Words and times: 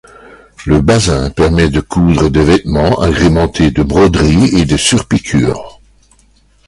Le 0.65 0.81
bazin 0.81 1.29
permet 1.29 1.69
de 1.69 1.79
coudre 1.79 2.29
des 2.31 2.43
vêtements 2.43 2.97
agrémentés 3.01 3.69
de 3.69 3.83
broderies 3.83 4.59
et 4.59 4.65
de 4.65 4.75
surpiqûres. 4.75 5.79